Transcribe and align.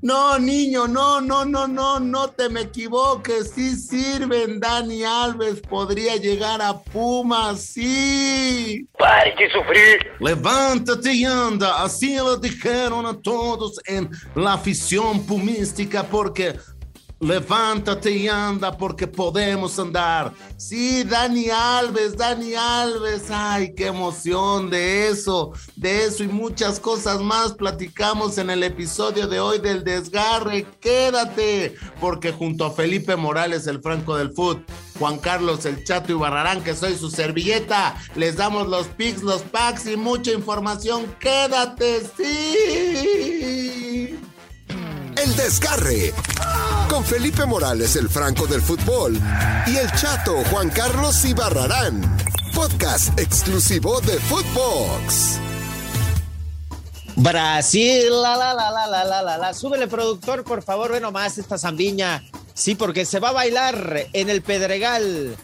No, 0.00 0.38
niño, 0.38 0.86
no, 0.86 1.20
no, 1.20 1.44
no, 1.44 1.66
no, 1.66 1.98
no 1.98 2.28
te 2.28 2.48
me 2.48 2.62
equivoques. 2.62 3.50
Sí 3.54 3.74
sirven. 3.74 4.60
Dani 4.60 5.02
Alves 5.02 5.60
podría 5.60 6.16
llegar 6.16 6.62
a 6.62 6.78
Pumas, 6.78 7.60
sí. 7.60 8.86
Pare 8.96 9.34
de 9.36 9.50
sufrir. 9.50 10.06
Levántate 10.20 11.12
y 11.12 11.24
anda. 11.24 11.82
Así 11.82 12.14
lo 12.16 12.36
dijeron 12.36 13.06
a 13.06 13.20
todos 13.20 13.80
en 13.86 14.08
la 14.36 14.52
afición 14.54 15.26
pumística 15.26 16.04
porque 16.04 16.54
Levántate 17.20 18.12
y 18.12 18.28
anda 18.28 18.76
porque 18.76 19.08
podemos 19.08 19.76
andar. 19.80 20.32
Sí, 20.56 21.02
Dani 21.02 21.50
Alves, 21.50 22.16
Dani 22.16 22.54
Alves. 22.54 23.24
Ay, 23.28 23.74
qué 23.74 23.88
emoción 23.88 24.70
de 24.70 25.08
eso, 25.08 25.52
de 25.74 26.04
eso 26.04 26.22
y 26.22 26.28
muchas 26.28 26.78
cosas 26.78 27.20
más 27.20 27.54
platicamos 27.54 28.38
en 28.38 28.50
el 28.50 28.62
episodio 28.62 29.26
de 29.26 29.40
hoy 29.40 29.58
del 29.58 29.82
desgarre. 29.82 30.64
Quédate, 30.80 31.74
porque 32.00 32.30
junto 32.30 32.64
a 32.64 32.70
Felipe 32.70 33.16
Morales, 33.16 33.66
el 33.66 33.82
Franco 33.82 34.16
del 34.16 34.32
Foot, 34.32 34.60
Juan 35.00 35.18
Carlos 35.18 35.64
el 35.64 35.82
Chato 35.82 36.12
y 36.12 36.14
Barrarán, 36.14 36.62
que 36.62 36.76
soy 36.76 36.96
su 36.96 37.10
servilleta, 37.10 37.96
les 38.14 38.36
damos 38.36 38.68
los 38.68 38.86
pics, 38.86 39.24
los 39.24 39.42
packs 39.42 39.86
y 39.86 39.96
mucha 39.96 40.30
información. 40.30 41.04
Quédate, 41.18 42.00
sí. 42.16 44.16
El 45.22 45.34
desgarre. 45.34 46.14
Con 46.88 47.04
Felipe 47.04 47.44
Morales, 47.44 47.96
el 47.96 48.08
Franco 48.08 48.46
del 48.46 48.62
fútbol. 48.62 49.18
Y 49.66 49.76
el 49.76 49.90
chato 49.92 50.44
Juan 50.50 50.70
Carlos 50.70 51.24
Ibarrarán. 51.24 52.16
Podcast 52.54 53.18
exclusivo 53.18 54.00
de 54.02 54.12
Footbox. 54.12 55.40
Brasil, 57.16 58.10
la 58.22 58.36
la 58.36 58.54
la 58.54 58.70
la 58.70 58.86
la 58.86 59.22
la 59.22 59.38
la. 59.38 59.54
Súbele, 59.54 59.88
productor, 59.88 60.44
por 60.44 60.62
favor, 60.62 60.92
ve 60.92 61.00
nomás 61.00 61.36
esta 61.38 61.58
zambiña. 61.58 62.22
Sí, 62.54 62.76
porque 62.76 63.04
se 63.04 63.18
va 63.18 63.30
a 63.30 63.32
bailar 63.32 64.06
en 64.12 64.30
el 64.30 64.42
Pedregal. 64.42 65.36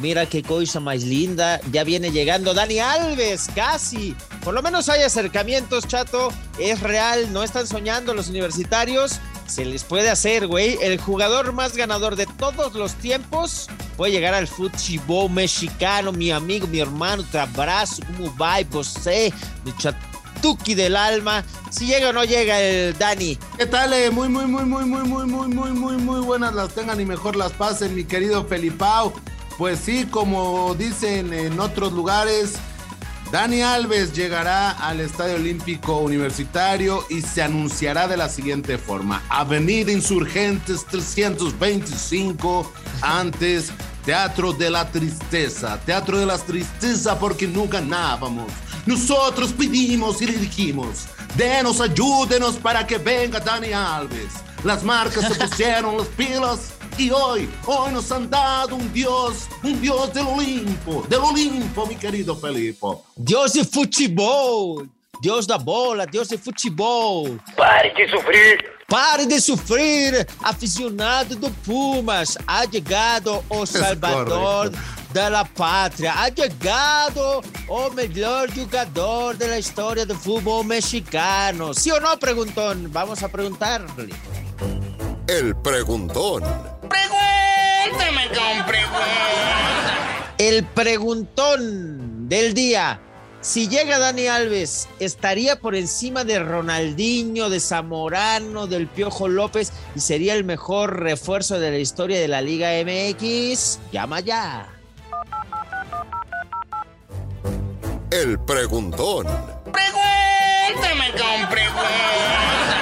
Mira 0.00 0.24
qué 0.24 0.42
cosa 0.42 0.80
más 0.80 1.02
linda. 1.02 1.60
Ya 1.70 1.84
viene 1.84 2.10
llegando 2.10 2.54
Dani 2.54 2.78
Alves, 2.78 3.48
casi. 3.54 4.16
Por 4.42 4.54
lo 4.54 4.62
menos 4.62 4.88
hay 4.88 5.02
acercamientos, 5.02 5.86
chato. 5.86 6.32
Es 6.58 6.80
real, 6.80 7.30
no 7.32 7.42
están 7.42 7.66
soñando 7.66 8.14
los 8.14 8.28
universitarios. 8.28 9.20
Se 9.46 9.64
les 9.66 9.84
puede 9.84 10.08
hacer, 10.08 10.46
güey. 10.46 10.78
El 10.80 10.98
jugador 10.98 11.52
más 11.52 11.76
ganador 11.76 12.16
de 12.16 12.26
todos 12.26 12.74
los 12.74 12.94
tiempos 12.94 13.66
puede 13.98 14.12
llegar 14.12 14.32
al 14.32 14.48
fútbol 14.48 15.30
mexicano. 15.30 16.12
Mi 16.12 16.30
amigo, 16.30 16.66
mi 16.66 16.80
hermano, 16.80 17.22
te 17.30 17.38
abrazo. 17.38 18.02
¿Cómo 18.06 18.34
va? 18.36 18.60
Você, 18.70 19.30
mi 19.64 19.76
chatuki 19.76 20.74
del 20.74 20.96
alma. 20.96 21.44
Si 21.70 21.86
llega 21.86 22.08
o 22.08 22.12
no 22.14 22.24
llega 22.24 22.58
el 22.60 22.96
Dani. 22.96 23.36
¿Qué 23.58 23.66
tal? 23.66 23.92
Eh? 23.92 24.10
Muy, 24.10 24.28
muy, 24.30 24.46
muy, 24.46 24.64
muy, 24.64 24.84
muy, 24.84 25.02
muy, 25.02 25.26
muy, 25.26 25.48
muy, 25.48 25.70
muy, 25.72 25.96
muy 25.98 26.20
buenas 26.20 26.54
las 26.54 26.74
tengan 26.74 26.98
y 27.00 27.04
mejor 27.04 27.36
las 27.36 27.52
pasen, 27.52 27.94
mi 27.94 28.04
querido 28.04 28.46
Felipao. 28.46 29.12
Pues 29.60 29.80
sí, 29.80 30.06
como 30.06 30.74
dicen 30.74 31.34
en 31.34 31.60
otros 31.60 31.92
lugares, 31.92 32.54
Dani 33.30 33.60
Alves 33.60 34.14
llegará 34.14 34.70
al 34.70 35.00
Estadio 35.00 35.34
Olímpico 35.34 35.98
Universitario 35.98 37.04
y 37.10 37.20
se 37.20 37.42
anunciará 37.42 38.08
de 38.08 38.16
la 38.16 38.30
siguiente 38.30 38.78
forma. 38.78 39.22
Avenida 39.28 39.92
Insurgentes 39.92 40.86
325, 40.86 42.72
antes 43.02 43.70
Teatro 44.06 44.54
de 44.54 44.70
la 44.70 44.90
Tristeza. 44.90 45.78
Teatro 45.84 46.16
de 46.16 46.24
la 46.24 46.38
Tristeza 46.38 47.18
porque 47.18 47.46
no 47.46 47.68
ganábamos. 47.68 48.50
Nosotros 48.86 49.52
pedimos 49.52 50.22
y 50.22 50.26
le 50.28 50.38
dijimos, 50.38 51.04
denos, 51.36 51.82
ayúdenos 51.82 52.56
para 52.56 52.86
que 52.86 52.96
venga 52.96 53.40
Dani 53.40 53.74
Alves. 53.74 54.32
Las 54.64 54.82
marcas 54.82 55.28
se 55.28 55.34
pusieron 55.46 55.98
las 55.98 56.06
pilas 56.06 56.79
y 57.00 57.10
hoy, 57.10 57.48
hoy 57.66 57.92
nos 57.92 58.12
han 58.12 58.28
dado 58.28 58.76
un 58.76 58.92
Dios, 58.92 59.48
un 59.62 59.80
Dios 59.80 60.12
del 60.12 60.26
Olimpo, 60.26 61.02
del 61.08 61.20
Olimpo, 61.20 61.86
mi 61.86 61.96
querido 61.96 62.36
Felipe. 62.36 62.86
Dios 63.16 63.54
de 63.54 63.64
futebol, 63.64 64.86
Dios 65.22 65.46
da 65.46 65.56
bola, 65.56 66.04
Dios 66.04 66.28
de 66.28 66.36
futebol. 66.36 67.40
Pare 67.56 67.94
de 67.96 68.06
sufrir. 68.10 68.64
Pare 68.86 69.24
de 69.24 69.40
sofrer, 69.40 70.26
aficionado 70.42 71.36
do 71.36 71.50
Pumas. 71.64 72.36
Ha 72.46 72.64
llegado 72.64 73.42
o 73.48 73.64
Salvador 73.64 74.72
da 75.14 75.30
la 75.30 75.44
Pátria. 75.44 76.12
Ha 76.20 76.28
llegado 76.28 77.40
o 77.68 77.90
melhor 77.90 78.50
jogador 78.52 79.36
da 79.36 79.58
história 79.58 80.04
do 80.04 80.14
futebol 80.16 80.64
mexicano. 80.64 81.72
¿Sí 81.72 81.90
o 81.92 82.00
no, 82.00 82.18
preguntón? 82.18 82.90
Vamos 82.92 83.22
a 83.22 83.28
preguntarle. 83.28 84.10
El 85.28 85.54
preguntón. 85.54 86.42
El 90.38 90.64
preguntón 90.64 92.28
del 92.28 92.54
día. 92.54 93.00
Si 93.42 93.68
llega 93.68 93.98
Dani 93.98 94.26
Alves, 94.26 94.88
¿estaría 94.98 95.60
por 95.60 95.74
encima 95.74 96.24
de 96.24 96.38
Ronaldinho, 96.38 97.48
de 97.48 97.60
Zamorano, 97.60 98.66
del 98.66 98.86
Piojo 98.86 99.28
López 99.28 99.72
y 99.94 100.00
sería 100.00 100.34
el 100.34 100.44
mejor 100.44 101.00
refuerzo 101.00 101.58
de 101.58 101.70
la 101.70 101.78
historia 101.78 102.20
de 102.20 102.28
la 102.28 102.42
Liga 102.42 102.70
MX? 102.84 103.78
Llama 103.92 104.20
ya. 104.20 104.68
El 108.10 108.38
preguntón. 108.40 109.26
Pregúntame 109.72 111.10
con 111.12 111.48
preguntas. 111.48 112.79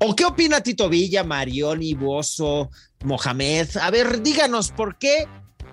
¿O 0.00 0.14
qué 0.14 0.24
opina 0.24 0.60
Tito 0.60 0.88
Villa, 0.88 1.24
Marioni, 1.24 1.94
Bozo, 1.94 2.70
Mohamed? 3.04 3.68
A 3.82 3.90
ver, 3.90 4.22
díganos 4.22 4.70
por 4.70 4.96
qué 4.96 5.26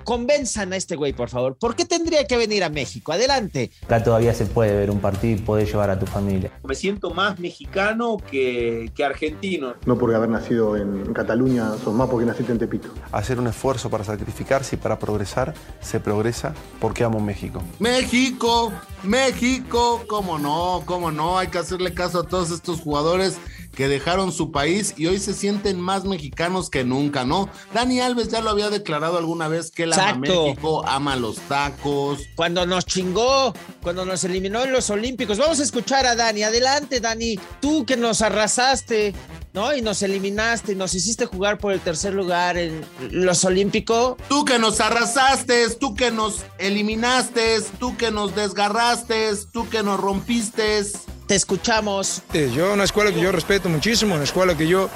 convenzan 0.04 0.74
a 0.74 0.78
este 0.78 0.96
güey, 0.96 1.14
por 1.14 1.30
favor. 1.30 1.58
¿Por 1.58 1.76
qué 1.76 1.86
tendría 1.86 2.26
que 2.26 2.36
venir 2.36 2.64
a 2.64 2.70
México? 2.70 3.12
Adelante. 3.12 3.70
Acá 3.84 4.04
todavía 4.04 4.34
se 4.34 4.46
puede 4.48 4.76
ver 4.76 4.90
un 4.90 5.00
partido 5.00 5.38
y 5.38 5.42
poder 5.42 5.68
llevar 5.68 5.92
a 5.92 6.00
tu 6.00 6.08
familia. 6.08 6.52
Me 6.64 6.74
siento 6.74 7.12
más 7.12 7.40
mexicano 7.40 8.18
que, 8.18 8.92
que 8.96 9.04
argentino. 9.04 9.76
No 9.86 9.96
porque 9.98 10.16
haber 10.16 10.30
nacido 10.30 10.76
en 10.76 11.14
Cataluña, 11.14 11.74
sos 11.84 11.94
más 11.94 12.10
porque 12.10 12.26
naciste 12.26 12.52
en 12.52 12.58
Tepito. 12.58 12.90
Hacer 13.12 13.40
un 13.40 13.46
esfuerzo 13.46 13.92
para 13.92 14.04
sacrificarse 14.04 14.76
y 14.76 14.80
para 14.80 14.98
progresar, 14.98 15.54
se 15.82 16.00
progresa 16.00 16.56
porque 16.80 17.04
amo 17.04 17.20
México. 17.20 17.62
México, 17.78 18.74
México, 19.04 20.04
cómo 20.08 20.40
no, 20.40 20.82
cómo 20.86 21.12
no, 21.12 21.38
hay 21.38 21.48
que 21.48 21.60
hacerle 21.60 21.94
caso 21.94 22.22
a 22.22 22.28
todos 22.28 22.50
estos 22.50 22.82
jugadores 22.82 23.38
que 23.76 23.88
dejaron 23.88 24.32
su 24.32 24.52
país 24.52 24.94
y 24.98 25.08
hoy 25.08 25.20
se 25.20 25.34
sienten 25.34 25.80
más 25.80 26.06
mexicanos 26.06 26.70
que 26.70 26.84
nunca, 26.84 27.26
¿no? 27.26 27.50
Dani 27.74 28.00
Alves 28.00 28.30
ya 28.30 28.42
lo 28.42 28.50
había 28.50 28.70
declarado 28.70 29.18
alguna 29.18 29.48
vez 29.48 29.72
que 29.72 29.84
él 29.84 29.94
ama. 29.94 30.16
México, 30.16 30.84
ama 30.88 31.16
los 31.16 31.38
tacos. 31.42 32.20
Cuando 32.36 32.66
nos 32.66 32.86
chingó, 32.86 33.54
cuando 33.82 34.06
nos 34.06 34.24
eliminó 34.24 34.64
en 34.64 34.72
los 34.72 34.90
Olímpicos. 34.90 35.38
Vamos 35.38 35.60
a 35.60 35.64
escuchar 35.64 36.06
a 36.06 36.16
Dani. 36.16 36.44
Adelante, 36.44 37.00
Dani. 37.00 37.38
Tú 37.60 37.86
que 37.86 37.98
nos 37.98 38.22
arrasaste, 38.22 39.14
¿no? 39.54 39.76
Y 39.76 39.82
nos 39.82 40.02
eliminaste 40.02 40.72
y 40.72 40.76
nos 40.76 40.94
hiciste 40.94 41.26
jugar 41.26 41.58
por 41.58 41.74
el 41.74 41.82
tercer 41.82 42.14
lugar 42.14 42.58
en 42.58 42.84
los 43.12 43.44
Olímpicos. 43.44 44.16
Tú 44.30 44.46
que 44.46 44.58
nos 44.58 44.80
arrasaste, 44.80 45.70
tú 45.76 45.96
que 45.96 46.12
nos 46.12 46.44
eliminaste, 46.58 47.62
tú 47.80 47.98
que 47.98 48.12
nos 48.12 48.36
desgarraste, 48.36 49.32
tú 49.52 49.68
que 49.70 49.84
nos 49.84 50.00
rompiste. 50.00 50.84
Te 51.28 51.34
escuchamos. 51.34 52.22
Yo 52.34 52.74
una 52.74 52.84
escuela 52.84 53.12
que 53.12 53.20
yo 53.20 53.32
respeto 53.32 53.68
muchísimo, 53.68 54.14
una 54.14 54.26
escuela 54.26 54.56
que 54.56 54.68
yo, 54.68 54.90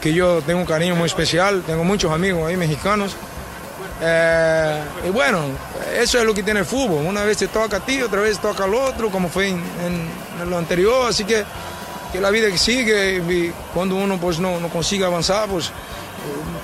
que 0.00 0.14
yo 0.14 0.40
tengo 0.40 0.60
un 0.60 0.66
cariño 0.66 0.96
muy 0.96 1.04
especial, 1.04 1.62
tengo 1.66 1.84
muchos 1.84 2.10
amigos 2.10 2.48
ahí 2.48 2.56
mexicanos. 2.56 3.14
Eh, 4.00 4.82
y 5.06 5.10
bueno, 5.10 5.40
eso 5.98 6.18
es 6.18 6.24
lo 6.24 6.32
que 6.32 6.42
tiene 6.42 6.60
el 6.60 6.66
fútbol. 6.66 7.04
Una 7.04 7.24
vez 7.24 7.38
te 7.38 7.48
toca 7.48 7.76
a 7.76 7.80
ti, 7.80 8.00
otra 8.00 8.22
vez 8.22 8.38
toca 8.38 8.64
al 8.64 8.74
otro, 8.74 9.10
como 9.10 9.28
fue 9.28 9.48
en, 9.48 10.48
lo 10.48 10.56
anterior. 10.56 11.10
Así 11.10 11.24
que, 11.24 11.44
que 12.10 12.22
la 12.22 12.30
vida 12.30 12.50
que 12.50 12.56
sigue, 12.56 13.18
y 13.18 13.52
cuando 13.74 13.96
uno 13.96 14.18
pues, 14.18 14.38
no, 14.38 14.58
no 14.58 14.70
consigue 14.70 15.04
avanzar, 15.04 15.46
pues 15.46 15.66
eh, 15.66 15.70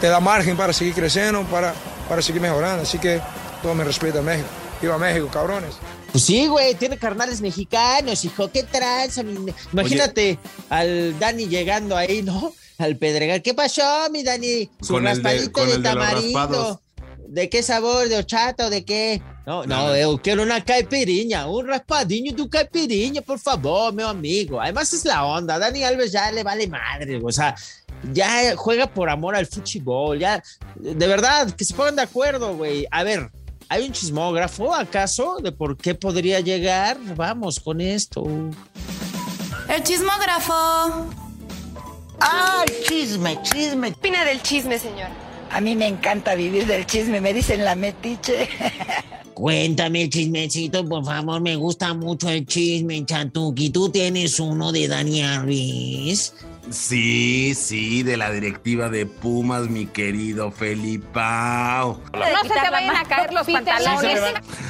te 0.01 0.09
da 0.09 0.21
margen 0.21 0.57
para 0.57 0.73
seguir 0.73 0.95
creciendo, 0.95 1.43
para, 1.43 1.75
para 2.09 2.23
seguir 2.23 2.41
mejorando. 2.41 2.83
Así 2.85 2.99
que 2.99 3.21
todo 3.63 3.75
mi 3.75 3.85
respeto 3.85 4.21
a 4.21 4.23
México. 4.23 4.49
Viva 4.83 4.99
México, 4.99 5.29
cabrones. 5.33 5.75
Pues 6.11 6.25
sí, 6.25 6.47
güey, 6.49 6.75
tiene 6.75 6.99
carnales 6.99 7.41
mexicanos, 7.41 8.25
hijo, 8.25 8.51
qué 8.51 8.65
tranza. 8.65 9.23
mi- 9.23 9.53
Imagínate 9.73 10.39
al 10.69 11.19
Dani 11.19 11.47
llegando 11.47 11.97
ahí, 11.97 12.23
¿no? 12.23 12.53
Al 12.79 12.97
Pedregal. 12.97 13.41
¿Qué 13.43 13.55
pasó, 13.55 14.09
mi 14.11 14.23
Dani? 14.25 14.69
Su 14.81 14.95
Con 14.95 15.05
raspadito 15.05 15.65
de, 15.65 15.77
de 15.77 15.83
tamarindo. 15.83 16.81
¿De 17.29 17.49
qué 17.49 17.63
sabor? 17.63 18.09
¿De 18.09 18.17
horchata 18.19 18.67
o 18.67 18.71
de 18.71 18.85
qué? 18.85 19.23
No, 19.47 19.65
no, 19.65 19.89
no. 19.89 19.97
yo 19.97 20.19
quiero 20.21 20.43
una 20.43 20.65
caipirinha, 20.65 21.47
un 21.47 21.67
raspadinho 21.67 22.33
de 22.35 22.49
caipirinha, 22.49 23.23
por 23.23 23.39
favor, 23.39 23.93
meu 23.95 24.07
amigo. 24.09 24.61
Además 24.61 24.93
es 24.93 25.05
la 25.05 25.25
onda. 25.25 25.59
Dani 25.59 25.83
Alves 25.85 26.13
ya 26.13 26.31
le 26.33 26.43
vale 26.43 26.67
madre, 26.67 27.21
o 27.23 27.31
sea, 27.33 27.55
ya 28.13 28.55
juega 28.57 28.87
por 28.87 29.09
amor 29.09 29.35
al 29.37 29.47
fútbol, 29.47 30.19
ya, 30.19 30.43
de 30.77 31.07
verdad, 31.07 31.51
que 31.53 31.65
se 31.65 31.73
pongan 31.75 31.97
de 31.97 32.03
acuerdo, 32.03 32.55
güey. 32.57 32.87
A 32.91 33.03
ver, 33.03 33.31
¿hay 33.73 33.87
un 33.87 33.93
chismógrafo 33.93 34.75
acaso 34.75 35.39
de 35.43 35.51
por 35.51 35.79
qué 35.79 35.95
podría 35.95 36.41
llegar? 36.41 36.99
Vamos 37.17 37.59
con 37.59 37.81
esto. 37.81 38.23
El 39.67 39.83
chismógrafo. 39.83 40.53
¡Ay, 42.21 42.67
chisme, 42.87 43.39
chisme! 43.43 43.89
¿Qué 43.89 43.99
opina 43.99 44.25
del 44.27 44.43
chisme, 44.43 44.79
señor? 44.79 45.09
A 45.51 45.61
mí 45.63 45.75
me 45.75 45.87
encanta 45.89 46.35
vivir 46.35 46.67
del 46.67 46.85
chisme, 46.85 47.23
me 47.23 47.33
dicen 47.33 47.65
la 47.65 47.75
metiche. 47.75 48.47
Cuéntame 49.35 50.03
el 50.03 50.11
chismecito, 50.11 50.87
por 50.87 51.05
favor, 51.07 51.41
me 51.41 51.57
gusta 51.57 51.95
mucho 51.95 52.29
el 52.29 52.47
chisme, 52.47 53.07
Chatuki. 53.07 53.71
¿Tú 53.71 53.89
tienes 53.89 54.39
uno 54.39 54.71
de 54.71 54.87
Dani 54.87 55.23
Ruiz? 55.39 56.35
Sí, 56.71 57.55
sí, 57.55 58.03
de 58.03 58.17
la 58.17 58.31
directiva 58.31 58.89
de 58.89 59.05
Pumas, 59.07 59.69
mi 59.69 59.87
querido 59.87 60.53
Felipao. 60.53 62.01
No 62.13 62.43
se 62.43 62.49
te 62.49 62.71
vayan 62.71 62.97
a 62.97 63.05
caer 63.05 63.33
los 63.33 63.47
pantalones. 63.47 64.21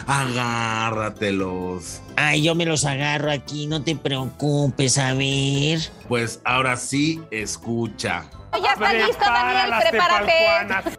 Agárratelos. 0.06 2.00
Ay, 2.17 2.43
yo 2.43 2.55
me 2.55 2.65
los 2.65 2.85
agarro 2.85 3.31
aquí, 3.31 3.67
no 3.67 3.83
te 3.83 3.94
preocupes, 3.94 4.99
a 4.99 5.15
ver. 5.15 5.81
Pues 6.09 6.41
ahora 6.44 6.77
sí, 6.77 7.21
escucha. 7.31 8.25
Ya 8.52 8.72
está 8.72 8.93
listo, 8.93 9.25
Daniel, 9.25 9.72
prepárate. 9.81 10.32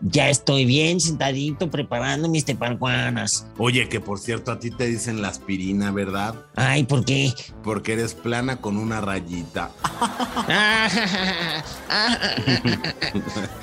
Ya 0.02 0.30
estoy 0.30 0.66
bien 0.66 1.00
sentadito 1.00 1.70
preparando 1.70 2.28
mis 2.28 2.46
tepalcuanas. 2.46 3.46
Oye, 3.58 3.88
que 3.90 4.00
por 4.00 4.20
cierto 4.20 4.52
a 4.52 4.60
ti 4.60 4.72
te 4.72 4.88
dicen 4.88 5.22
la 5.22 5.28
aspirina, 5.28 5.92
¿verdad? 5.92 6.36
Ay, 6.56 6.84
¿por 6.84 7.06
qué? 7.06 7.32
Porque 7.64 7.94
eres 7.94 8.16
plana 8.16 8.58
con 8.58 8.78
una 8.78 9.02
rayita. 9.02 9.72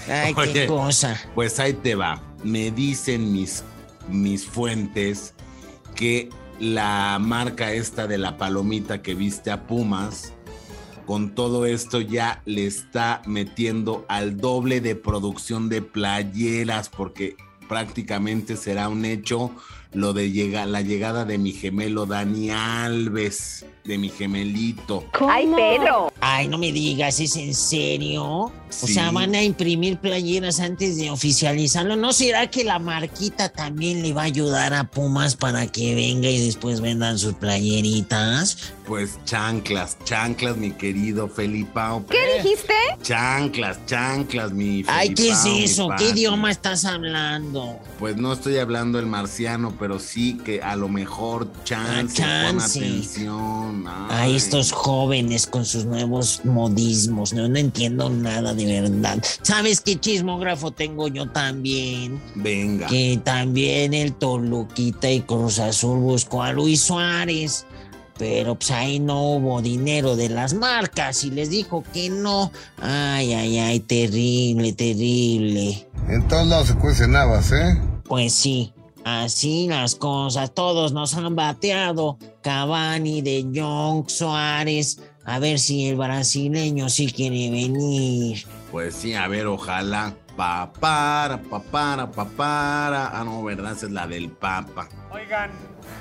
Ay, 0.08 0.34
qué 0.34 0.40
Oye, 0.40 0.66
cosa. 0.66 1.20
Pues 1.34 1.58
ahí 1.58 1.72
te 1.72 1.94
va. 1.94 2.20
Me 2.44 2.70
dicen 2.70 3.32
mis, 3.32 3.64
mis 4.08 4.46
fuentes 4.46 5.34
que 5.96 6.30
la 6.60 7.18
marca 7.20 7.72
esta 7.72 8.06
de 8.06 8.18
la 8.18 8.36
palomita 8.36 9.02
que 9.02 9.14
viste 9.14 9.50
a 9.50 9.66
Pumas, 9.66 10.32
con 11.10 11.34
todo 11.34 11.66
esto 11.66 12.00
ya 12.00 12.40
le 12.44 12.66
está 12.66 13.20
metiendo 13.26 14.06
al 14.08 14.36
doble 14.36 14.80
de 14.80 14.94
producción 14.94 15.68
de 15.68 15.82
playeras, 15.82 16.88
porque 16.88 17.34
prácticamente 17.70 18.56
será 18.56 18.88
un 18.88 19.04
hecho 19.04 19.52
lo 19.92 20.12
de 20.12 20.32
llega, 20.32 20.66
la 20.66 20.82
llegada 20.82 21.24
de 21.24 21.38
mi 21.38 21.52
gemelo 21.52 22.04
Dani 22.04 22.50
Alves, 22.50 23.64
de 23.84 23.96
mi 23.96 24.08
gemelito. 24.08 25.04
Ay, 25.20 25.48
Pedro. 25.54 26.12
Ay, 26.20 26.48
no 26.48 26.58
me 26.58 26.72
digas, 26.72 27.20
¿es 27.20 27.36
en 27.36 27.54
serio? 27.54 28.24
O 28.24 28.52
sea, 28.68 29.10
van 29.10 29.34
a 29.34 29.42
imprimir 29.42 29.98
playeras 29.98 30.60
antes 30.60 30.96
de 30.96 31.10
oficializarlo. 31.10 31.96
¿No 31.96 32.12
será 32.12 32.50
que 32.50 32.62
la 32.62 32.78
marquita 32.78 33.48
también 33.48 34.02
le 34.02 34.12
va 34.12 34.22
a 34.22 34.26
ayudar 34.26 34.74
a 34.74 34.84
Pumas 34.84 35.34
para 35.34 35.66
que 35.66 35.94
venga 35.94 36.28
y 36.28 36.44
después 36.44 36.80
vendan 36.80 37.18
sus 37.18 37.34
playeritas? 37.34 38.72
Pues 38.86 39.18
chanclas, 39.24 39.96
chanclas, 40.04 40.56
mi 40.56 40.72
querido 40.72 41.28
Felipao. 41.28 42.06
¿Qué 42.06 42.42
dijiste? 42.42 42.69
Chanclas, 43.02 43.78
chanclas, 43.86 44.52
mi 44.52 44.84
Ay, 44.86 45.14
¿qué 45.14 45.30
es 45.30 45.38
Felipao, 45.38 45.64
eso? 45.64 45.88
¿Qué 45.98 46.10
idioma 46.10 46.50
estás 46.50 46.84
hablando? 46.84 47.78
Pues 47.98 48.16
no 48.16 48.32
estoy 48.32 48.58
hablando 48.58 48.98
el 48.98 49.06
marciano, 49.06 49.74
pero 49.78 49.98
sí 49.98 50.36
que 50.44 50.62
a 50.62 50.76
lo 50.76 50.88
mejor 50.88 51.50
chance, 51.64 52.22
Ah, 52.22 52.44
pon 52.46 52.58
chance. 52.58 52.78
atención. 52.78 53.84
Ay, 54.10 54.36
estos 54.36 54.72
jóvenes 54.72 55.46
con 55.46 55.64
sus 55.64 55.86
nuevos 55.86 56.42
modismos. 56.44 57.32
No, 57.32 57.48
no 57.48 57.58
entiendo 57.58 58.10
nada 58.10 58.52
de 58.54 58.80
verdad. 58.82 59.18
¿Sabes 59.42 59.80
qué 59.80 59.98
chismógrafo 59.98 60.70
tengo 60.70 61.08
yo 61.08 61.26
también? 61.26 62.20
Venga. 62.34 62.86
Que 62.86 63.18
también 63.24 63.94
el 63.94 64.12
Toluquita 64.12 65.10
y 65.10 65.22
Cruz 65.22 65.58
Azul 65.58 65.98
buscó 66.00 66.42
a 66.42 66.52
Luis 66.52 66.82
Suárez. 66.82 67.64
Pero 68.20 68.54
pues 68.54 68.70
ahí 68.70 69.00
no 69.00 69.22
hubo 69.22 69.62
dinero 69.62 70.14
de 70.14 70.28
las 70.28 70.52
marcas 70.52 71.24
y 71.24 71.30
les 71.30 71.48
dijo 71.48 71.82
que 71.94 72.10
no. 72.10 72.52
Ay, 72.76 73.32
ay, 73.32 73.58
ay, 73.58 73.80
terrible, 73.80 74.74
terrible. 74.74 75.88
En 76.06 76.28
todos 76.28 76.46
lados 76.46 76.68
se 76.68 76.74
cuecen 76.74 77.16
habas, 77.16 77.50
¿eh? 77.50 77.80
Pues 78.04 78.34
sí, 78.34 78.74
así 79.06 79.68
las 79.68 79.94
cosas. 79.94 80.52
Todos 80.52 80.92
nos 80.92 81.14
han 81.14 81.34
bateado. 81.34 82.18
Cavani, 82.42 83.22
De 83.22 83.46
Jong, 83.54 84.10
Suárez. 84.10 85.00
A 85.24 85.38
ver 85.38 85.58
si 85.58 85.86
el 85.86 85.96
brasileño 85.96 86.90
sí 86.90 87.10
quiere 87.10 87.50
venir. 87.50 88.44
Pues 88.70 88.96
sí, 88.96 89.14
a 89.14 89.28
ver, 89.28 89.46
ojalá. 89.46 90.14
Papara, 90.36 91.38
papara, 91.38 92.10
papara. 92.10 93.10
Ah, 93.12 93.22
no, 93.24 93.42
¿verdad? 93.42 93.72
Esa 93.72 93.86
es 93.86 93.92
la 93.92 94.06
del 94.06 94.30
Papa. 94.30 94.88
Oigan, 95.10 95.50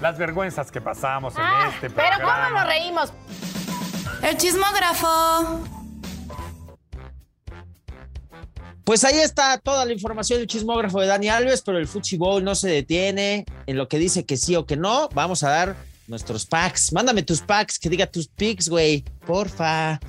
las 0.01 0.17
vergüenzas 0.17 0.71
que 0.71 0.79
pasamos 0.79 1.35
en 1.35 1.41
Ah, 1.43 1.71
este 1.73 1.89
pero 1.89 2.07
programa. 2.17 2.45
¿cómo 2.47 2.59
nos 2.59 2.67
reímos? 2.67 3.13
El 4.21 4.37
chismógrafo. 4.37 5.61
Pues 8.83 9.03
ahí 9.03 9.19
está 9.19 9.57
toda 9.59 9.85
la 9.85 9.93
información 9.93 10.39
del 10.39 10.47
chismógrafo 10.47 10.99
de 10.99 11.07
Dani 11.07 11.29
Alves, 11.29 11.61
pero 11.61 11.77
el 11.77 11.87
fútbol 11.87 12.43
no 12.43 12.55
se 12.55 12.69
detiene 12.69 13.45
en 13.67 13.77
lo 13.77 13.87
que 13.87 13.99
dice 13.99 14.25
que 14.25 14.35
sí 14.37 14.55
o 14.55 14.65
que 14.65 14.77
no. 14.77 15.09
Vamos 15.13 15.43
a 15.43 15.49
dar 15.49 15.75
nuestros 16.07 16.45
packs. 16.45 16.91
Mándame 16.91 17.21
tus 17.21 17.41
packs, 17.41 17.77
que 17.77 17.89
diga 17.89 18.07
tus 18.07 18.27
picks, 18.27 18.67
güey. 18.67 19.03
Porfa. 19.27 19.99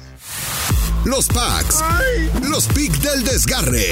Los 1.04 1.28
packs. 1.28 1.82
Los 2.46 2.66
picks 2.68 3.00
del 3.00 3.24
desgarre. 3.24 3.86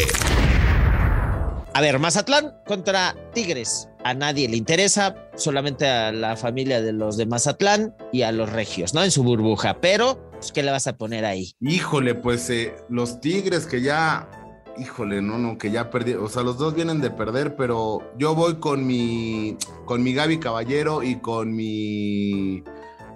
A 1.72 1.81
ver, 1.81 1.99
Mazatlán 1.99 2.52
contra 2.66 3.16
Tigres. 3.32 3.88
A 4.05 4.12
nadie 4.12 4.46
le 4.46 4.58
interesa, 4.58 5.14
solamente 5.34 5.88
a 5.88 6.12
la 6.12 6.37
familia 6.37 6.82
de 6.82 6.93
los 6.93 7.16
de 7.16 7.25
Mazatlán 7.25 7.94
y 8.12 8.22
a 8.22 8.32
los 8.32 8.50
regios, 8.50 8.93
¿no? 8.93 9.02
En 9.02 9.10
su 9.10 9.22
burbuja. 9.22 9.81
Pero, 9.81 10.31
pues, 10.32 10.52
¿qué 10.52 10.62
le 10.62 10.70
vas 10.70 10.87
a 10.87 10.99
poner 10.99 11.25
ahí? 11.25 11.52
Híjole, 11.60 12.14
pues 12.14 12.50
eh, 12.50 12.75
los 12.90 13.20
Tigres 13.20 13.64
que 13.64 13.81
ya. 13.81 14.28
Híjole, 14.76 15.22
no, 15.22 15.38
no, 15.38 15.56
que 15.56 15.70
ya 15.70 15.90
perdí. 15.90 16.12
O 16.12 16.28
sea, 16.28 16.43
los 16.43 16.58
dos 16.58 16.75
vienen 16.75 17.00
de 17.00 17.10
perder, 17.10 17.56
pero 17.56 18.02
yo 18.19 18.34
voy 18.34 18.56
con 18.56 18.87
mi. 18.87 19.56
Con 19.87 20.02
mi 20.02 20.12
Gaby 20.12 20.40
Caballero 20.40 21.02
y 21.02 21.20
con 21.20 21.56
mi. 21.56 22.62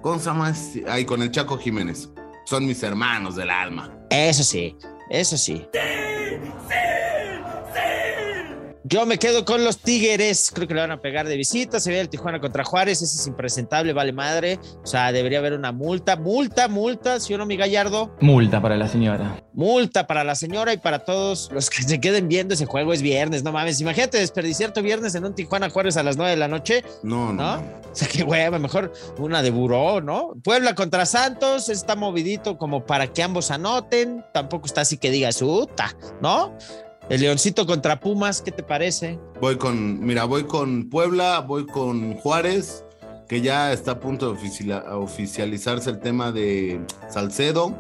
¿Cómo 0.01 0.19
se 0.19 0.25
llama? 0.25 0.49
este? 0.49 0.85
Ay, 0.89 1.05
con 1.05 1.21
el 1.21 1.31
Chaco 1.31 1.59
Jiménez. 1.59 2.09
Son 2.45 2.67
mis 2.67 2.83
hermanos 2.83 3.37
del 3.37 3.51
alma. 3.51 3.91
Eso 4.11 4.43
sí, 4.43 4.77
eso 5.11 5.37
sí. 5.37 5.67
Yo 8.85 9.07
me 9.07 9.19
quedo 9.19 9.45
con 9.45 9.65
los 9.65 9.79
Tigres. 9.79 10.51
Creo 10.53 10.67
que 10.67 10.75
le 10.75 10.81
van 10.81 10.91
a 10.91 11.01
pegar 11.01 11.29
de 11.29 11.37
visita. 11.37 11.79
Se 11.79 11.91
ve 11.91 12.01
el 12.01 12.09
Tijuana 12.09 12.41
contra 12.41 12.65
Juárez. 12.65 13.01
Ese 13.01 13.17
es 13.17 13.27
impresentable, 13.27 13.93
vale 13.93 14.13
madre. 14.13 14.59
O 14.83 14.87
sea, 14.87 15.13
debería 15.13 15.39
haber 15.39 15.53
una 15.53 15.73
multa. 15.73 16.17
Multa, 16.17 16.69
multa, 16.69 17.21
¿sí 17.21 17.33
o 17.35 17.39
no, 17.39 17.47
mi 17.47 17.57
gallardo? 17.57 18.17
Multa 18.21 18.61
para 18.61 18.77
la 18.77 18.89
señora. 18.89 19.43
Multa 19.53 20.07
para 20.07 20.25
la 20.25 20.35
señora 20.35 20.73
y 20.73 20.79
para 20.79 21.01
todos 21.01 21.51
los 21.53 21.71
que 21.71 21.83
se 21.83 22.01
queden 22.01 22.29
viendo 22.29 22.55
ese 22.55 22.67
juego. 22.67 22.93
Es 22.93 23.03
viernes, 23.03 23.45
no 23.45 23.53
mames. 23.53 23.81
Imagínate 23.81 24.19
desperdiciar 24.19 24.73
tu 24.73 24.83
viernes 24.83 25.15
en 25.15 25.25
un 25.25 25.35
Tijuana 25.35 25.71
Juárez 25.71 25.97
a 25.97 26.03
las 26.03 26.17
9 26.17 26.33
de 26.33 26.37
la 26.37 26.49
noche. 26.49 26.85
No, 27.03 27.33
no. 27.33 27.43
¿No? 27.43 27.83
O 27.93 27.95
sea, 27.95 28.09
qué 28.09 28.23
hueva, 28.23 28.59
mejor 28.59 28.93
una 29.19 29.43
de 29.43 29.51
buró, 29.51 30.01
¿no? 30.01 30.33
Puebla 30.43 30.75
contra 30.75 31.05
Santos 31.05 31.69
está 31.69 31.95
movidito 31.95 32.57
como 32.57 32.87
para 32.87 33.07
que 33.13 33.23
ambos 33.23 33.51
anoten. 33.51 34.25
Tampoco 34.33 34.67
está 34.67 34.81
así 34.81 34.97
que 34.97 35.11
digas, 35.11 35.43
uta, 35.43 35.95
¿no? 36.21 36.57
El 37.09 37.21
Leoncito 37.21 37.67
contra 37.67 37.99
Pumas, 38.01 38.43
¿qué 38.43 38.53
te 38.53 38.63
parece? 38.63 39.19
Voy 39.41 39.57
con, 39.57 40.05
mira, 40.05 40.25
voy 40.25 40.45
con 40.45 40.89
Puebla, 40.89 41.41
voy 41.41 41.67
con 41.67 42.15
Juárez, 42.15 42.85
que 43.29 43.41
ya 43.41 43.73
está 43.73 43.93
a 43.93 44.01
punto 44.01 44.33
de 44.33 44.79
oficializarse 44.93 45.91
el 45.91 46.01
tema 46.01 46.33
de 46.33 46.81
Salcedo. 47.11 47.77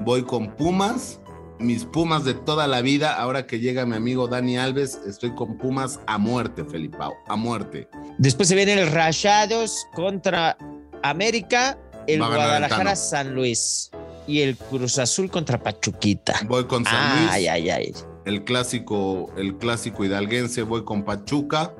Voy 0.00 0.22
con 0.22 0.54
Pumas, 0.56 1.20
mis 1.58 1.84
Pumas 1.84 2.24
de 2.24 2.34
toda 2.34 2.66
la 2.66 2.82
vida. 2.82 3.14
Ahora 3.14 3.46
que 3.46 3.60
llega 3.60 3.86
mi 3.86 3.96
amigo 3.96 4.28
Dani 4.28 4.58
Alves, 4.58 5.00
estoy 5.06 5.34
con 5.34 5.56
Pumas 5.58 5.98
a 6.06 6.18
muerte, 6.18 6.64
Felipao, 6.64 7.14
a 7.28 7.36
muerte. 7.36 7.88
Después 8.18 8.48
se 8.48 8.54
viene 8.54 8.74
el 8.74 8.90
Rayados 8.90 9.86
contra 9.94 10.56
América, 11.02 11.78
el 12.06 12.18
Guadalajara. 12.18 12.94
San 12.94 13.34
Luis 13.34 13.90
y 14.26 14.42
el 14.42 14.56
Cruz 14.56 14.98
Azul 14.98 15.30
contra 15.30 15.62
Pachuquita. 15.62 16.40
Voy 16.46 16.66
con 16.66 16.84
San 16.84 17.18
Luis. 17.18 17.30
Ay, 17.32 17.48
ay, 17.48 17.70
ay. 17.70 17.94
El 18.24 18.44
clásico, 18.44 19.30
el 19.36 19.56
clásico 19.56 20.04
hidalguense, 20.04 20.62
voy 20.62 20.84
con 20.84 21.04
Pachuca, 21.04 21.74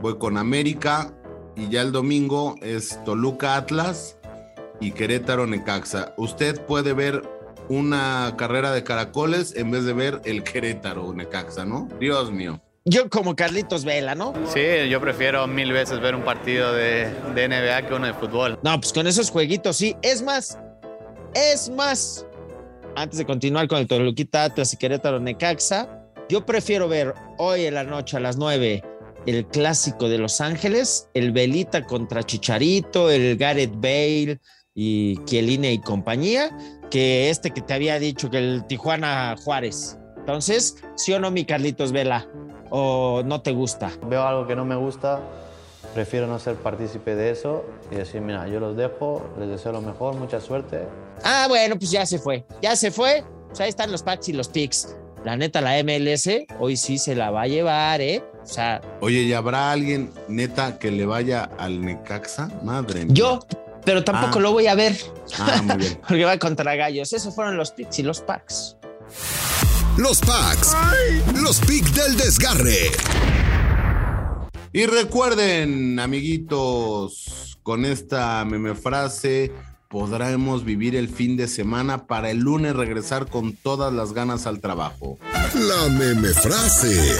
voy 0.00 0.18
con 0.18 0.38
América 0.38 1.12
y 1.56 1.68
ya 1.68 1.82
el 1.82 1.92
domingo 1.92 2.56
es 2.62 3.02
Toluca 3.04 3.56
Atlas 3.56 4.16
y 4.80 4.92
Querétaro 4.92 5.46
Necaxa. 5.46 6.14
Usted 6.16 6.60
puede 6.66 6.92
ver 6.92 7.22
una 7.68 8.34
carrera 8.36 8.72
de 8.72 8.84
caracoles 8.84 9.54
en 9.56 9.70
vez 9.70 9.84
de 9.84 9.92
ver 9.92 10.20
el 10.24 10.42
Querétaro 10.42 11.12
Necaxa, 11.14 11.64
¿no? 11.64 11.88
Dios 12.00 12.30
mío. 12.30 12.60
Yo 12.86 13.08
como 13.08 13.34
Carlitos 13.34 13.86
Vela, 13.86 14.14
¿no? 14.14 14.34
Sí, 14.52 14.60
yo 14.90 15.00
prefiero 15.00 15.46
mil 15.46 15.72
veces 15.72 16.00
ver 16.00 16.14
un 16.14 16.22
partido 16.22 16.74
de, 16.74 17.10
de 17.34 17.48
NBA 17.48 17.88
que 17.88 17.94
uno 17.94 18.06
de 18.06 18.12
fútbol. 18.12 18.58
No, 18.62 18.78
pues 18.78 18.92
con 18.92 19.06
esos 19.06 19.30
jueguitos 19.30 19.76
sí. 19.78 19.96
Es 20.02 20.20
más, 20.20 20.58
es 21.34 21.70
más. 21.70 22.26
Antes 22.96 23.18
de 23.18 23.26
continuar 23.26 23.66
con 23.66 23.78
el 23.78 23.88
Toluquita 23.88 24.44
Atlas 24.44 24.72
y 24.72 24.76
Querétaro 24.76 25.18
Necaxa, 25.18 26.06
yo 26.28 26.46
prefiero 26.46 26.88
ver 26.88 27.12
hoy 27.38 27.64
en 27.64 27.74
la 27.74 27.82
noche 27.82 28.16
a 28.16 28.20
las 28.20 28.36
9 28.36 28.82
el 29.26 29.46
clásico 29.46 30.08
de 30.08 30.18
Los 30.18 30.40
Ángeles, 30.40 31.08
el 31.14 31.32
Velita 31.32 31.84
contra 31.84 32.22
Chicharito, 32.22 33.10
el 33.10 33.36
Gareth 33.36 33.74
Bale 33.74 34.38
y 34.74 35.16
Kieline 35.24 35.72
y 35.72 35.80
compañía 35.80 36.56
que 36.90 37.30
este 37.30 37.50
que 37.50 37.62
te 37.62 37.74
había 37.74 37.98
dicho 37.98 38.30
que 38.30 38.38
el 38.38 38.64
Tijuana 38.66 39.34
Juárez. 39.42 39.98
Entonces, 40.16 40.76
¿sí 40.94 41.12
o 41.12 41.18
no, 41.18 41.30
mi 41.32 41.44
Carlitos 41.44 41.90
Vela? 41.90 42.28
¿O 42.70 43.22
no 43.24 43.40
te 43.42 43.50
gusta? 43.50 43.90
Veo 44.06 44.22
algo 44.22 44.46
que 44.46 44.54
no 44.54 44.64
me 44.64 44.76
gusta, 44.76 45.20
prefiero 45.94 46.26
no 46.26 46.38
ser 46.38 46.56
partícipe 46.56 47.14
de 47.14 47.30
eso 47.30 47.64
y 47.90 47.94
decir, 47.94 48.20
mira, 48.20 48.46
yo 48.48 48.60
los 48.60 48.76
dejo, 48.76 49.24
les 49.38 49.48
deseo 49.48 49.72
lo 49.72 49.80
mejor, 49.80 50.14
mucha 50.16 50.40
suerte. 50.40 50.86
Ah, 51.22 51.46
bueno, 51.48 51.76
pues 51.78 51.90
ya 51.90 52.04
se 52.04 52.18
fue. 52.18 52.44
Ya 52.60 52.74
se 52.76 52.90
fue. 52.90 53.24
Pues 53.48 53.60
ahí 53.60 53.68
están 53.68 53.92
los 53.92 54.02
packs 54.02 54.28
y 54.28 54.32
los 54.32 54.48
picks. 54.48 54.96
La 55.24 55.36
neta, 55.36 55.60
la 55.62 55.82
MLS 55.82 56.28
hoy 56.58 56.76
sí 56.76 56.98
se 56.98 57.14
la 57.14 57.30
va 57.30 57.42
a 57.42 57.46
llevar, 57.46 58.00
¿eh? 58.02 58.22
O 58.42 58.46
sea, 58.46 58.82
Oye, 59.00 59.20
¿y 59.22 59.32
habrá 59.32 59.70
alguien 59.70 60.10
neta 60.28 60.78
que 60.78 60.90
le 60.90 61.06
vaya 61.06 61.48
al 61.58 61.80
Necaxa? 61.80 62.50
Madre 62.62 63.06
mía. 63.06 63.14
yo, 63.14 63.38
pero 63.86 64.04
tampoco 64.04 64.38
Ah. 64.38 64.42
lo 64.42 64.52
voy 64.52 64.66
a 64.66 64.74
ver. 64.74 64.96
Ah, 65.38 65.62
muy 65.62 65.76
bien. 65.76 65.98
Porque 66.08 66.24
va 66.26 66.36
contra 66.38 66.74
gallos. 66.74 67.12
Esos 67.14 67.34
fueron 67.34 67.56
los 67.56 67.70
picks 67.70 67.98
y 68.00 68.02
los 68.02 68.20
packs. 68.20 68.76
Los 69.96 70.20
packs. 70.20 70.76
Los 71.40 71.60
picks 71.60 71.94
del 71.94 72.16
desgarre. 72.16 72.90
Y 74.76 74.86
recuerden, 74.86 76.00
amiguitos, 76.00 77.56
con 77.62 77.84
esta 77.84 78.44
meme 78.44 78.74
frase 78.74 79.52
podremos 79.86 80.64
vivir 80.64 80.96
el 80.96 81.08
fin 81.08 81.36
de 81.36 81.46
semana 81.46 82.08
para 82.08 82.32
el 82.32 82.38
lunes 82.38 82.74
regresar 82.74 83.30
con 83.30 83.52
todas 83.52 83.92
las 83.92 84.12
ganas 84.14 84.48
al 84.48 84.58
trabajo. 84.58 85.16
La 85.54 85.88
meme 85.90 86.30
frase. 86.30 87.16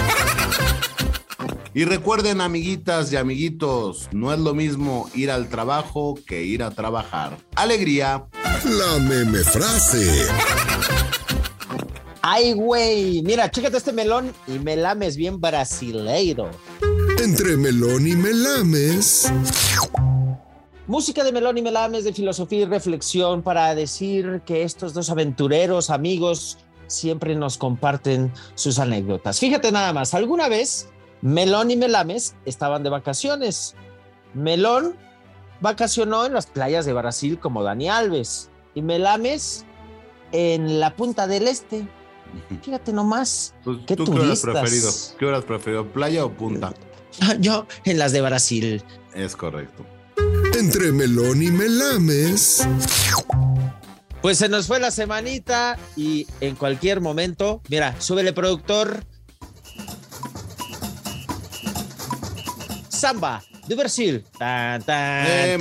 Y 1.75 1.85
recuerden, 1.85 2.41
amiguitas 2.41 3.13
y 3.13 3.17
amiguitos, 3.19 4.09
no 4.11 4.35
es 4.35 4.41
lo 4.41 4.53
mismo 4.53 5.09
ir 5.15 5.31
al 5.31 5.49
trabajo 5.49 6.19
que 6.27 6.43
ir 6.43 6.65
a 6.65 6.73
trabajar. 6.73 7.39
Alegría. 7.55 8.27
La 8.65 8.99
meme 8.99 9.45
frase. 9.45 10.27
Ay, 12.27 12.55
güey. 12.55 13.23
Mira, 13.23 13.51
chécate 13.51 13.77
este 13.77 13.93
melón 13.93 14.33
y 14.49 14.59
me 14.59 14.77
lames 14.77 15.15
bien 15.15 15.41
brasileiro. 15.41 16.51
Entre 17.25 17.57
melón 17.57 18.07
y 18.07 18.15
melames. 18.15 19.33
Música 20.87 21.25
de 21.25 21.33
Melón 21.33 21.57
y 21.57 21.63
Melames 21.63 22.05
de 22.05 22.13
filosofía 22.13 22.61
y 22.61 22.65
reflexión 22.67 23.41
para 23.41 23.75
decir 23.75 24.43
que 24.45 24.63
estos 24.63 24.93
dos 24.93 25.09
aventureros 25.09 25.89
amigos 25.89 26.59
siempre 26.87 27.35
nos 27.35 27.57
comparten 27.57 28.31
sus 28.55 28.79
anécdotas. 28.79 29.41
Fíjate 29.41 29.73
nada 29.73 29.95
más, 29.95 30.13
alguna 30.13 30.51
vez 30.51 30.91
Melón 31.23 31.71
y 31.71 31.77
Melames 31.77 32.35
estaban 32.45 32.83
de 32.83 32.91
vacaciones. 32.91 33.75
Melón 34.35 34.95
vacacionó 35.63 36.27
en 36.27 36.35
las 36.35 36.45
playas 36.45 36.85
de 36.85 36.93
Brasil 36.93 37.39
como 37.41 37.63
Dani 37.63 37.89
Alves 37.89 38.51
y 38.75 38.83
Melames 38.83 39.65
en 40.33 40.79
la 40.79 40.95
punta 40.95 41.27
del 41.27 41.49
este. 41.49 41.89
Fíjate 42.61 42.93
nomás. 42.93 43.55
Pues, 43.65 43.79
Qué 43.87 43.97
¿Tú 43.97 44.05
qué 44.05 44.11
hubieras 44.11 44.43
turistas. 44.43 44.61
preferido? 44.61 44.91
¿Qué 45.19 45.25
hubieras 45.25 45.45
preferido? 45.45 45.87
¿Playa 45.87 46.27
o 46.27 46.31
punta? 46.31 46.75
Yo 47.39 47.67
en 47.85 47.99
las 47.99 48.13
de 48.13 48.21
Brasil. 48.21 48.83
Es 49.15 49.37
correcto. 49.37 49.85
Entre 50.59 50.93
melón 50.93 51.43
y 51.43 51.51
melames. 51.51 52.67
Pues 54.23 54.39
se 54.39 54.49
nos 54.49 54.67
fue 54.67 54.81
la 54.81 54.91
semanita 54.91 55.79
y 55.97 56.27
en 56.41 56.55
cualquier 56.55 57.01
momento, 57.01 57.61
mira, 57.69 58.01
súbele 58.01 58.33
productor. 58.33 59.05
Samba 62.89 63.43
de 63.67 63.75
Brasil. 63.75 64.25
Eh. 64.41 65.59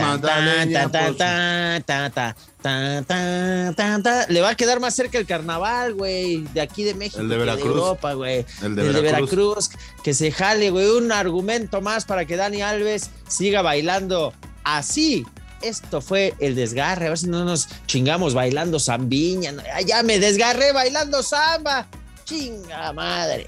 Le 4.29 4.41
va 4.41 4.49
a 4.49 4.55
quedar 4.55 4.79
más 4.79 4.95
cerca 4.95 5.17
el 5.17 5.25
carnaval, 5.25 5.93
güey, 5.93 6.43
de 6.53 6.61
aquí 6.61 6.83
de 6.83 6.93
México. 6.93 7.21
El 7.21 7.29
de 7.29 7.35
que 7.35 7.39
Veracruz. 7.39 7.65
Europa, 7.65 8.13
güey. 8.13 8.45
El 8.61 8.75
de 8.75 8.87
El 8.87 8.93
de 8.93 9.01
Veracruz. 9.01 9.29
Veracruz. 9.29 9.69
Que 10.03 10.13
se 10.13 10.31
jale, 10.31 10.69
güey. 10.69 10.87
Un 10.87 11.11
argumento 11.11 11.81
más 11.81 12.05
para 12.05 12.25
que 12.25 12.35
Dani 12.35 12.61
Alves 12.61 13.09
siga 13.27 13.61
bailando 13.61 14.33
así. 14.63 15.25
Esto 15.61 16.01
fue 16.01 16.33
el 16.39 16.55
desgarre. 16.55 17.05
A 17.07 17.09
ver 17.09 17.17
si 17.17 17.27
no 17.27 17.45
nos 17.45 17.67
chingamos 17.85 18.33
bailando 18.33 18.79
zambiña. 18.79 19.53
Ya 19.85 20.03
me 20.03 20.19
desgarré 20.19 20.73
bailando 20.73 21.23
samba. 21.23 21.87
Chinga 22.25 22.91
madre. 22.93 23.47